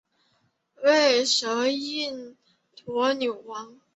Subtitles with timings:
[0.81, 2.35] 为金印
[2.75, 3.79] 驼纽王。